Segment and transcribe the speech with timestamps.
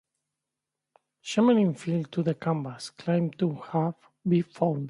[1.23, 3.93] Schmeling fell to the canvas, claiming to have
[4.27, 4.79] been fouled.